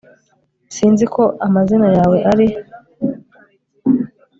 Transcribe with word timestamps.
sinzi 0.75 1.01
uko 1.07 1.23
amazina 1.45 1.87
yawe 1.97 2.17
ari 2.31 2.47